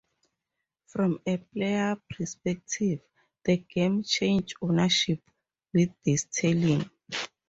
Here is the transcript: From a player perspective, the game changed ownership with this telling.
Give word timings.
From 0.87 1.19
a 1.27 1.37
player 1.37 1.95
perspective, 2.09 3.01
the 3.45 3.57
game 3.57 4.01
changed 4.01 4.55
ownership 4.59 5.21
with 5.75 5.91
this 6.03 6.23
telling. 6.33 6.89